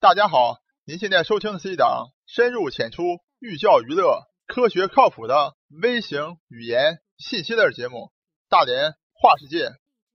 [0.00, 3.02] 大家好，您现在收听的是一档深入浅出、
[3.38, 7.96] 寓教于乐、科学靠谱的微型语言信息类节目
[8.48, 9.66] 《大连话世界》。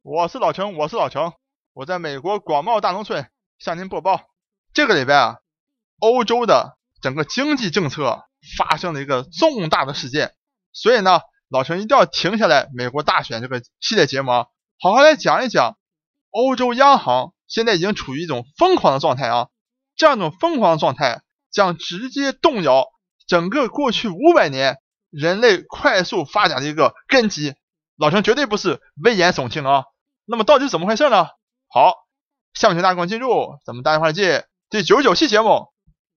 [0.02, 1.34] 我是老程，我是老程，
[1.72, 3.30] 我在美国广袤大农村
[3.60, 4.22] 向您播报。
[4.74, 5.36] 这个礼拜啊，
[6.00, 8.24] 欧洲的整个经济政策
[8.58, 10.34] 发生了一个重大的事件，
[10.74, 12.70] 所以呢，老程一定要停下来。
[12.74, 14.48] 美国大选这个系列节目啊，
[14.80, 15.78] 好好来讲一讲
[16.32, 19.50] 欧洲央行现在已经处于一种疯狂的状态啊。
[19.96, 21.22] 这样一种疯狂状态
[21.52, 22.88] 将直接动摇
[23.28, 24.78] 整个过去五百年
[25.10, 27.56] 人类快速发展的一个根基。
[27.98, 29.86] 老陈绝对不是危言耸听啊。
[30.26, 31.28] 那么到底是怎么回事呢？
[31.70, 31.94] 好，
[32.54, 35.68] 下面请大家进入咱们大话界第九十九期节目：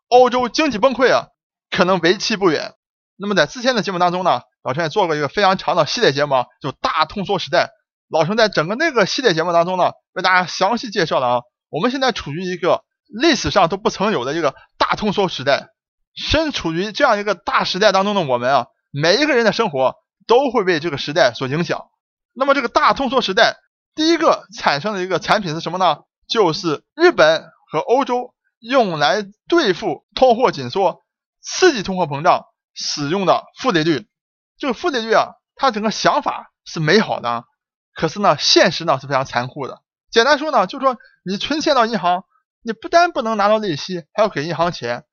[0.09, 1.29] 欧洲经济崩溃啊，
[1.71, 2.75] 可能为期不远。
[3.17, 7.71] 那么在之前的节目当中呢，老陈也做过一个非常长的系列节目，就大通缩时代。
[8.09, 12.83] 老陈在整个那个系列节目当中呢，为大家详细介绍了啊，我们现在处于一个。
[13.09, 15.71] 历史上都不曾有的一个大通缩时代，
[16.15, 19.97] 身处于这样一个大时代当中的我们啊，每一个人的生活
[20.27, 21.87] 都会被这个时代所影响。
[22.35, 23.57] 那么这个大通缩时代，
[23.95, 26.01] 第一个产生的一个产品是什么呢？
[26.29, 31.03] 就是日本和欧洲用来对付通货紧缩、
[31.41, 34.07] 刺激通货膨胀使用的负利率。
[34.59, 37.45] 这个负利率啊，它整个想法是美好的，
[37.95, 39.81] 可是呢，现实呢是非常残酷的。
[40.11, 42.25] 简单说呢，就是说你存钱到银行。
[42.63, 45.05] 你不但不能拿到利息，还要给银行钱，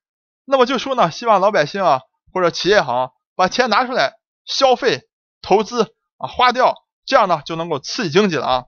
[0.44, 2.00] 那么就说呢，希望老百姓啊
[2.32, 5.08] 或者企业行把钱拿出来消费、
[5.40, 5.82] 投资
[6.18, 6.74] 啊花掉，
[7.06, 8.64] 这样呢就能够刺激经济了啊。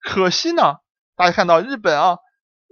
[0.00, 0.76] 可惜呢，
[1.16, 2.18] 大家看到日本啊，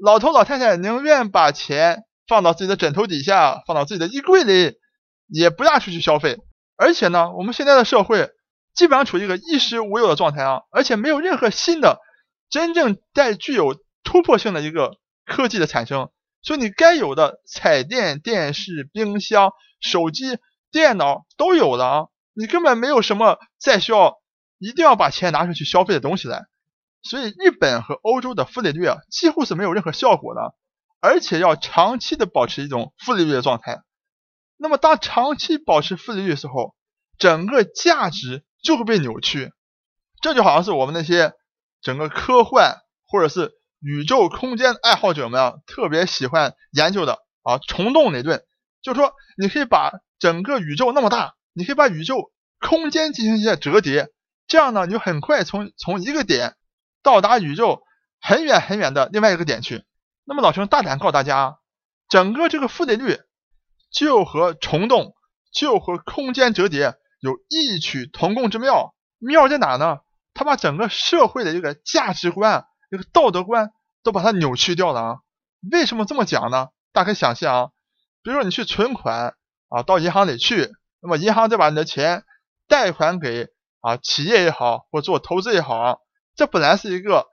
[0.01, 4.79] 老头老太太宁愿把钱放到自己的枕头底下，放到自己的衣柜里，
[5.27, 6.39] 也不让出去消费。
[6.77, 8.31] 而且呢，我们现在的社会
[8.75, 11.99] 基本上处于一个衣食无忧的状态啊，而且没有任何新的
[12.49, 15.00] 真正带具有突破性的一个。
[15.31, 16.11] 科技的产生，
[16.43, 20.39] 所以你该有的彩电、电视、冰箱、手机、
[20.73, 24.21] 电脑都有了啊，你根本没有什么再需要
[24.59, 26.47] 一定要把钱拿出去消费的东西来。
[27.03, 30.53] 所以日本和欧洲的负利率啊，几乎是没有任何效果的，
[31.01, 33.83] 而且要长期的保持一种负利率的状态。
[34.57, 36.75] 那么当长期保持负利率的时候，
[37.19, 39.53] 整个价值就会被扭曲。
[40.21, 41.35] 这就好像是我们那些
[41.81, 43.60] 整个科幻或者是。
[43.81, 48.45] 宇宙空间爱好者们啊，特别喜欢研究的啊，虫洞理论，
[48.83, 52.31] 就是说你可以把整个宇宙那么大，你可以把宇宙
[52.61, 54.09] 空间进行一些折叠，
[54.47, 56.57] 这样呢，你就很快从从一个点
[57.03, 57.83] 到达宇宙
[58.21, 59.85] 很远很远的另外一个点去。
[60.25, 61.59] 那么老陈大胆告诉大家，
[62.09, 63.19] 整个这个负利率
[63.91, 65.15] 就和虫洞
[65.53, 70.01] 就和空间折叠有异曲同工之妙，妙在哪呢？
[70.35, 72.67] 它把整个社会的这个价值观。
[72.91, 73.71] 这个道德观
[74.03, 75.17] 都把它扭曲掉了啊！
[75.71, 76.69] 为什么这么讲呢？
[76.93, 77.71] 大家可以想象啊，
[78.23, 79.37] 比如说你去存款
[79.69, 80.71] 啊，到银行里去，
[81.01, 82.25] 那么银行再把你的钱
[82.67, 83.49] 贷款给
[83.81, 85.97] 啊企业也好，或做投资也好啊，
[86.35, 87.27] 这本来是一个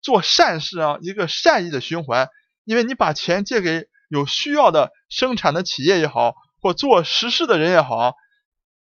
[0.00, 2.28] 做善事啊，一个善意的循环，
[2.64, 8.14] 因为你把钱借给有需要的生产的企业也好，或做实事的人也好，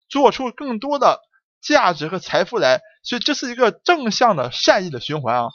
[0.07, 1.19] 做出更多的
[1.61, 5.49] 价值和财富来，所以这是一个正向的善意的循环啊。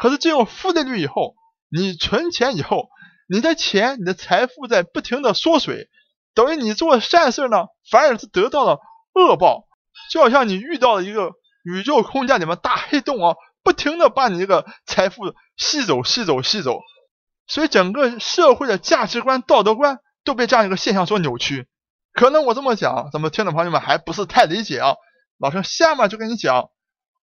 [0.00, 1.34] 可是进入负利率以后，
[1.70, 2.88] 你存钱以后，
[3.28, 5.90] 你的钱、你的财富在不停的缩水，
[6.34, 8.78] 等于你做善事呢，反而是得到了
[9.12, 9.66] 恶报。
[10.10, 11.32] 就好像你遇到了一个
[11.64, 16.80] 宇宙空间里面大黑洞啊，不停的把你这个财富吸走、吸走、吸走。
[17.46, 21.68] 所以整个社会的价值观、道德观都被这样一个现象所扭曲。
[22.14, 24.94] 可能我这么讲，咱们听众朋友们还不是太理解啊。
[25.38, 26.70] 老师下面就跟你讲，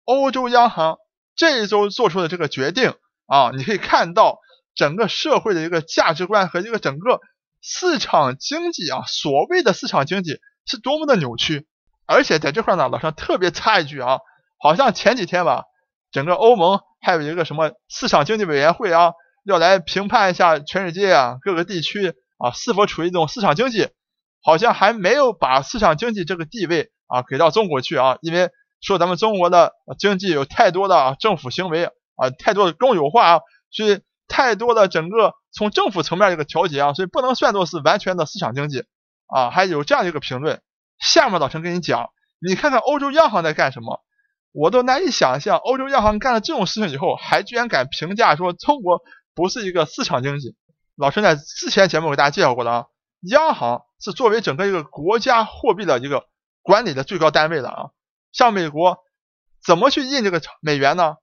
[0.04, 0.96] 欧洲央行。
[1.38, 2.94] 这一周做出的这个决定
[3.26, 4.40] 啊，你可以看到
[4.74, 7.20] 整个社会的一个价值观和一个整个
[7.62, 11.68] 市场经济啊，所谓的市场经济是多么的扭曲。
[12.06, 14.18] 而且在这块呢，老师特别插一句啊，
[14.58, 15.62] 好像前几天吧，
[16.10, 19.12] 整个欧盟还有一个什么市场经济委员会啊，
[19.44, 23.88] 要来评判一下全世界啊各个地区啊是否处于一种市场经济，
[24.42, 28.50] 好像还没有把市场经济这个地位啊给到中国去啊，因为。
[28.80, 31.86] 说咱们中国的经济有太多的政府行为
[32.16, 33.40] 啊，太多的公有化啊，
[33.70, 38.84] 所以太多的整个从政府层面一个调节啊，所以不能算作是完全的市场经济
[39.26, 39.50] 啊。
[39.50, 40.60] 还有这样一个评论，
[40.98, 42.10] 下面老陈跟你讲，
[42.40, 44.02] 你看看欧洲央行在干什么，
[44.52, 49.00] 我都难以想象，欧洲央行干了这种事情以后，还居然敢评价说中国
[49.34, 50.54] 不是一个市场经济。
[50.96, 52.86] 老陈在之前节目给大家介绍过的啊，
[53.22, 56.24] 央行是作为整个一个国家货币的一个
[56.62, 57.90] 管理的最高单位的啊。
[58.38, 58.98] 像美国
[59.66, 61.16] 怎么去印这个美元呢？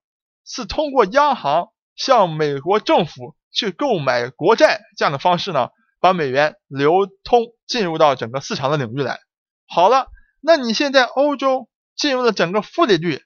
[0.44, 5.70] 是通过央行向美国政府去购买国债这样的方式呢，
[6.02, 9.22] 把美元流通进入到整个市场的领域来。
[9.66, 10.08] 好了，
[10.42, 13.24] 那你现在欧洲进入了整个负利率，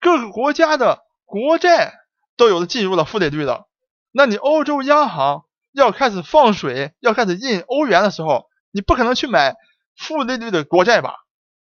[0.00, 1.94] 各个国家的国债
[2.36, 3.70] 都有了进入了负利率了，
[4.12, 9.56] 那你欧洲央行要开始放水，要开始印欧元的时候，你不可能去买
[9.96, 11.14] 负利率的国债吧？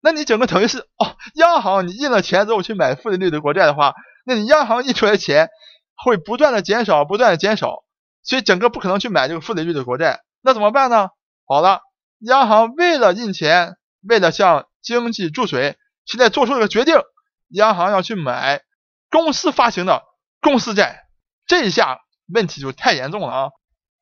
[0.04, 3.94] 那你整个等于是哦，央行你印了钱之后去买负利率的国债的话，
[4.26, 5.48] 那你央行印出来钱
[5.96, 7.84] 会不断的减少，不断的减少，
[8.22, 10.20] 所以整个不可能去买这个负利率的国债。
[10.42, 11.08] 那怎么办呢？
[11.46, 11.80] 好了，
[12.18, 16.96] 央行为了印钱，为了向经济注水，现在做出了个决定，
[17.48, 18.60] 央行要去买
[19.10, 20.02] 公司发行的
[20.42, 21.06] 公司债。
[21.46, 23.48] 这一下问题就太严重了啊！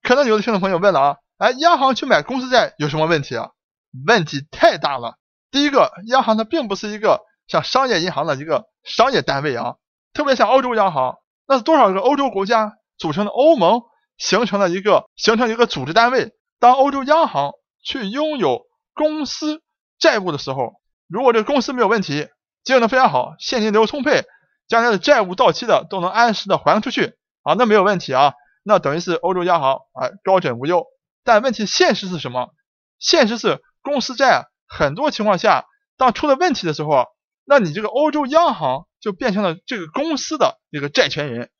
[0.02, 3.50] 可能有的听众朋友问了啊，哎，央行去买公司债有什么问题啊？
[4.04, 5.16] 问题太大了。
[5.52, 9.76] 第一个，央行它并不是一个像商业银行的一个商业单位啊，
[10.14, 13.82] 特别像欧洲央行，那是多少个欧洲国家组成的欧盟
[14.16, 16.32] 形成了一个形成一个组织单位。
[16.58, 17.52] 当欧洲央行
[17.84, 18.62] 去拥有
[18.94, 19.62] 公司
[19.99, 22.28] 债务的时候，如果这个公司没有问题，
[22.64, 24.25] 经营的非常好，现金流充沛，
[24.69, 27.12] 将来的债务到期的都能按时的还出去
[27.43, 28.32] 啊，那没有问题啊，
[28.62, 30.87] 那等于是欧洲央行啊高枕无忧。
[31.25, 32.54] 但问题现实是什么？
[32.99, 34.46] 现实是公司债。
[34.74, 35.66] 很多情况下，
[35.98, 37.08] 当出了问题的时候，
[37.44, 41.50] 那你这个欧洲央行就变成了这个公司的一个债权人。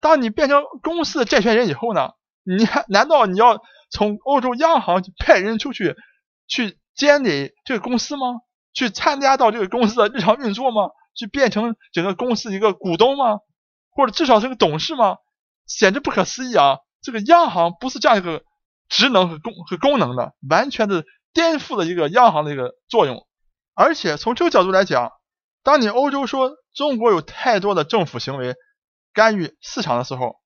[0.00, 2.12] 当你变成公司的债权人以后呢，
[2.42, 5.94] 你还难道你要从欧洲央行派人出去
[6.46, 8.40] 去监理这个公司吗？
[8.72, 10.88] 去参加到这个公司的日常运作吗？
[11.14, 13.40] 去变成整个公司一个股东吗？
[13.90, 15.18] 或者至少是个董事吗？
[15.66, 16.78] 简直不可思议啊！
[17.02, 18.42] 这个央行不是这样一个
[18.88, 21.04] 职能和功和功能的，完全的。
[21.34, 23.26] 颠覆了一个央行的一个作用，
[23.74, 25.10] 而且从这个角度来讲，
[25.62, 28.54] 当你欧洲说中国有太多的政府行为
[29.12, 30.36] 干预市场的时候，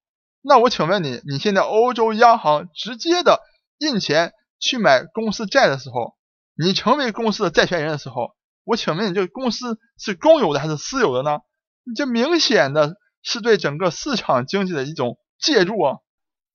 [0.41, 3.41] 那我请问你，你现在欧洲央行直接的
[3.79, 6.17] 印钱去买公司债的时候，
[6.57, 11.41] 你成为公司的债权人的时候，我请问你，这个公司是公有的还是私有的呢？
[11.85, 15.97] 你这明显的是对整个市场经济的一种介入啊，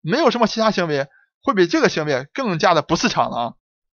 [0.02, 1.08] 没有什么其他行为
[1.44, 3.54] 会比这个行为更加的不市场了啊。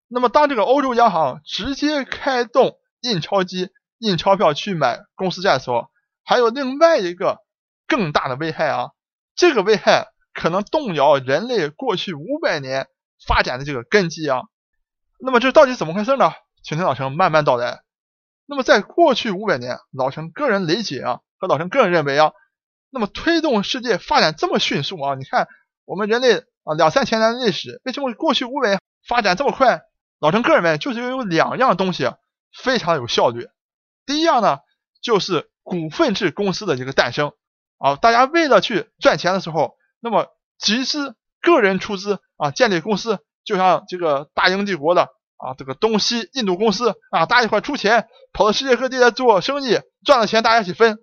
[0.10, 5.90] 那么，当这个欧洲央行直接开动印钞机印钞票去买公司债的时候，
[6.24, 7.40] 还有另外一个
[7.88, 8.92] 更大的危害啊！
[9.36, 12.88] 这个危害可能动摇人类过去五百年
[13.28, 14.44] 发展的这个根基啊！
[15.20, 16.32] 那么这到底怎么回事呢？
[16.64, 17.82] 请听老陈慢慢道来。
[18.46, 22.32] 那么在过去五百年，老陈个人理解啊，和老陈个人认为啊，
[22.92, 25.48] 那么推动世界发展这么迅速啊，你看
[25.84, 29.82] 我们人类啊两三千年的历史，为什么过去五百年发展这么快？
[30.20, 32.10] 老陈个人认为，就是因为有两样东西
[32.52, 33.48] 非常有效率。
[34.06, 34.60] 第一样呢，
[35.02, 37.34] 就是股份制公司的一个诞生
[37.78, 40.28] 啊，大家为了去赚钱的时候，那么
[40.58, 51.00] 集资、个人出资啊，建立公司，就像这个大英帝国的啊，这个东西印度公司啊，大家一块出钱，跑到世界各地来做生意，赚了钱大家一起分。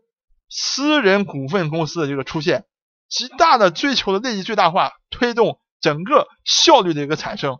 [0.49, 2.65] 私人股份公司的这个出现，
[3.09, 7.59] 极大的追求的利益最大化，推动整个效率的一个产生。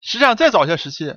[0.00, 1.16] 实际上，在早些时期，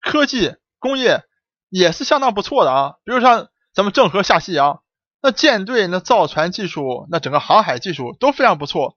[0.00, 1.22] 科技工业
[1.68, 2.94] 也是相当不错的啊。
[3.04, 4.82] 比如像咱们郑和下西洋，
[5.22, 8.96] 那舰队、那造船技术、那整个航海技术都非常不错。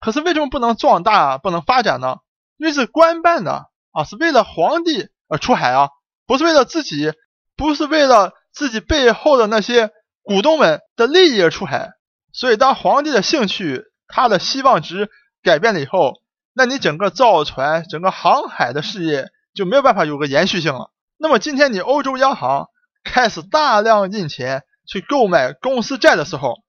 [0.00, 2.18] 可是为什么不能壮大、不能发展呢？
[2.58, 5.90] 因为是官办的啊，是为了皇帝而出海啊，
[6.26, 7.12] 不是为了自己，
[7.56, 9.90] 不是为了自己背后的那些
[10.22, 11.90] 股东们的利益而出海。
[12.32, 15.10] 所以，当皇帝的兴趣、他的希望值
[15.42, 16.12] 改变了以后，
[16.58, 20.90] 那你整个造船、整个航海的事业就没有办法有个延续性了。
[21.18, 22.68] 那么今天你欧洲央行
[23.04, 26.62] 开始大量印钱去购买公司债的时候，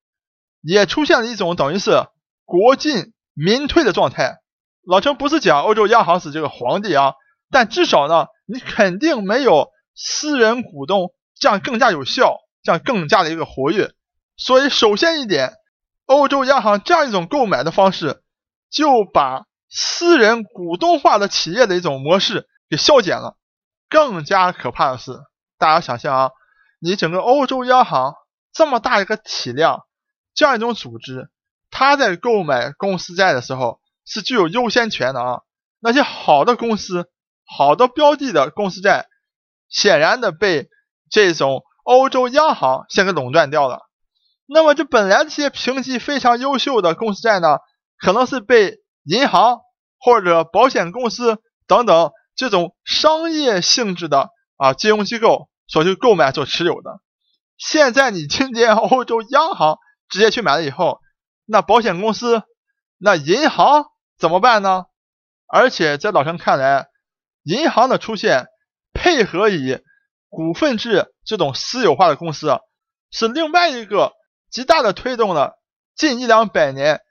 [0.62, 2.06] 也出现了一种等于是
[2.44, 4.40] 国进民退的状态。
[4.86, 7.14] 老陈不是讲欧洲央行是这个皇帝啊，
[7.50, 13.94] 但至少呢，你肯定没有私人股东这样更加有效，这样更加的一个活跃。
[14.36, 15.54] 所以首先一点，
[16.08, 18.22] 欧洲央行这样一种购买的方式
[18.70, 23.36] 就把私人股东化的企业的一种模式给消减了。
[23.90, 25.20] 更加可怕的是，
[25.58, 26.32] 大家想象啊，
[26.80, 28.14] 你整个欧洲央行
[28.52, 29.86] 这么大一个体量，
[30.34, 31.30] 这样一种组织，
[31.72, 35.42] 它在购买公司债的时候是具有优先权的啊。
[35.80, 37.10] 那些好的公司、
[37.46, 39.08] 好的标的的公司债，
[39.70, 40.68] 显然的被
[41.10, 43.82] 这种欧洲央行先给垄断掉了。
[44.48, 47.60] 那么，这本来这些评级非常优秀的公司债呢，
[47.98, 49.62] 可能是被银行
[50.00, 57.00] 或者保险公司等等这种商业性质的啊金融机构所去购买所持有的，
[57.58, 59.78] 现在你今天欧洲央行
[60.10, 61.00] 直接去买了以后，
[61.46, 62.44] 那保险公司
[62.98, 63.86] 那银行
[64.18, 64.86] 怎么办呢？
[65.48, 66.88] 而且在老陈看来，
[67.44, 68.48] 银行的出现
[68.94, 69.80] 配合以
[70.30, 72.60] 股份制这种私有化的公司，
[73.12, 74.12] 是另外一个
[74.52, 75.54] 极大的推动了
[75.96, 77.02] 近一两百年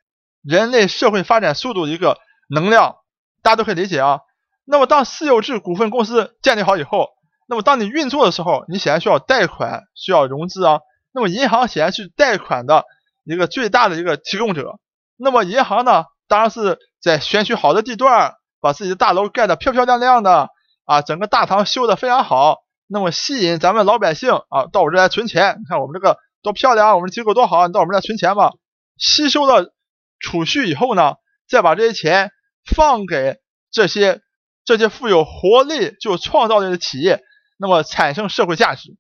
[0.47, 2.97] 人类社会发展速度的一个能量。
[3.43, 4.21] 大家都可以理解啊。
[4.65, 7.11] 那么当私有制股份公司建立好以后，
[7.47, 10.81] 那么当你运作的时候，你显然需要贷款，需要融资啊。
[11.13, 12.85] 那么银行显然是贷款的
[13.25, 14.81] 一个最大的一个提供者。
[15.17, 20.49] 那么银行呢，当然是在选取好的地段，把自己的大楼盖得漂漂亮亮的
[20.85, 25.57] 啊，整个大堂修得非常好，那么吸引咱们老百姓啊到我这来存钱。
[25.61, 28.51] 你看我们这个多漂亮啊，我们机构多好，你到我们这来存钱吧。
[28.99, 29.73] 吸收了
[30.19, 31.15] 储蓄以后呢，
[31.49, 32.31] 再把这些钱
[32.65, 33.39] 放给
[33.71, 34.21] 这些。
[34.65, 37.21] 这些富有活力、就创造力的企业，
[37.57, 38.97] 那么产生社会价值。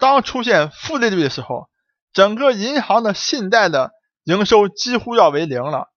[0.00, 1.68] 当出现负利率的时候，
[2.14, 3.90] 整个银行的信贷的
[4.24, 5.88] 营收几乎要为零了。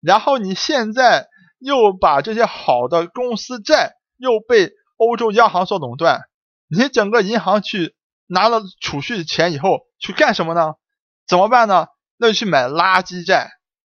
[0.00, 1.28] 然后你现在
[1.60, 6.22] 又把这些好的公司债又被欧洲央行所垄断，
[6.66, 7.94] 你整个银行去
[8.26, 10.74] 拿了储蓄的钱以后去干什么呢？
[11.28, 11.86] 怎么办呢？
[12.16, 13.52] 那就去买垃圾债。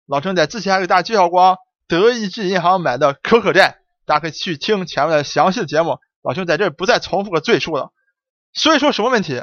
[0.06, 1.58] 老陈在之前还给大家介绍过，
[1.88, 3.78] 德意志银行买的可可债。
[4.04, 7.92] 大家可以去听前面的详细的节目，老兄在这不再重复个赘述了。
[8.52, 9.42] 所以说什么问题？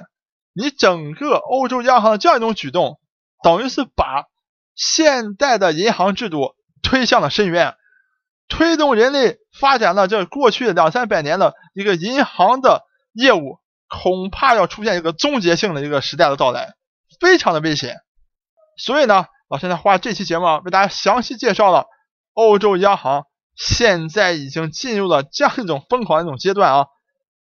[0.53, 2.99] 你整个欧洲央行的这样一种举动，
[3.43, 4.25] 等于是把
[4.73, 7.75] 现代的银行制度推向了深渊，
[8.47, 16.73] 推动人类发展了这过去两三百年的一个银行的业务，恐怕要出现一个终结性的一个时代的到来，
[17.19, 17.97] 非常的危险。
[18.77, 21.85] 所以呢，老现在花这期节目啊为大家详细介绍了
[22.33, 23.27] 欧洲央行。
[23.55, 26.87] 现在已经进入了这样一种疯狂的一种阶段啊，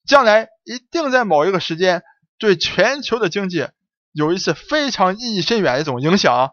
[0.06, 2.04] 将来一定在某一个时间
[2.40, 3.68] 对全球的经济
[4.14, 6.34] 有一次非常意义深远的一种影响。
[6.34, 6.52] 啊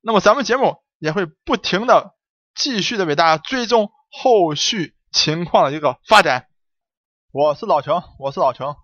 [0.00, 2.14] 那么咱们节目也会不停的
[2.54, 6.46] 继续的为大家追踪后续情况的一个发展。
[7.32, 8.76] 我是老程，我是老程，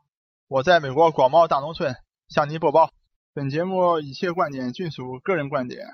[0.48, 1.94] 我在美国广袤大农村
[2.28, 2.90] 向您播报。
[3.32, 5.86] 本节目一切观点均属个人观点，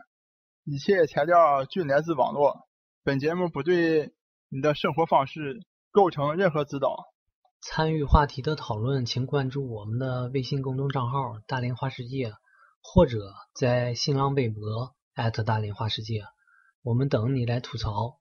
[0.65, 2.67] 一切材料均来自网络。
[3.05, 4.15] 本节目不对
[4.49, 5.61] 你的生活方式
[5.93, 7.05] 构成任何指导。
[7.61, 12.33] 参与话题的讨论，请关注我们的微信公众账号“大连花世界”，
[12.83, 13.19] 或者
[13.55, 14.95] 在新浪微博
[15.45, 16.23] 大连花世界，
[16.83, 18.19] 我们等你来吐槽。